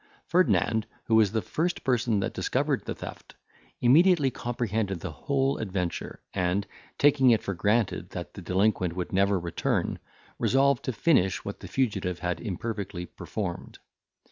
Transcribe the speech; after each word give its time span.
Ferdinand, 0.25 0.87
who 1.03 1.13
was 1.13 1.31
the 1.31 1.43
first 1.43 1.83
person 1.83 2.21
that 2.21 2.33
discovered 2.33 2.85
the 2.85 2.95
theft, 2.95 3.35
immediately 3.81 4.31
comprehended 4.31 4.99
the 5.01 5.11
whole 5.11 5.59
adventure, 5.59 6.19
and, 6.33 6.65
taking 6.97 7.29
it 7.29 7.43
for 7.43 7.53
granted 7.53 8.09
that 8.09 8.33
the 8.33 8.41
delinquent 8.41 8.95
would 8.95 9.13
never 9.13 9.37
return, 9.39 9.99
resolved 10.39 10.83
to 10.85 10.91
finish 10.91 11.45
what 11.45 11.59
the 11.59 11.67
fugitive 11.67 12.17
had 12.17 12.41
imperfectly 12.41 13.05
performed. 13.05 13.77